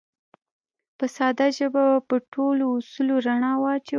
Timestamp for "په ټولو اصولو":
2.09-3.15